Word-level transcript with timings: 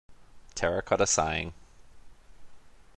Terracotta 0.55 1.05
Sighing. 1.05 1.53